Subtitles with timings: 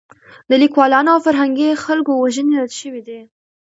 [0.49, 3.19] د لیکوالانو او فرهنګي خلکو وژنې رد شوې دي.